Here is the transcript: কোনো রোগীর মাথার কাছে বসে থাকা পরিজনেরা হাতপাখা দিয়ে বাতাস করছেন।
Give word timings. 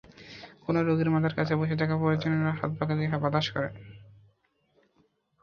কোনো 0.65 0.79
রোগীর 0.81 1.09
মাথার 1.09 1.33
কাছে 1.35 1.53
বসে 1.55 1.75
থাকা 1.81 1.95
পরিজনেরা 1.97 2.51
হাতপাখা 2.59 2.93
দিয়ে 2.97 3.21
বাতাস 3.23 3.45
করছেন। 3.49 3.73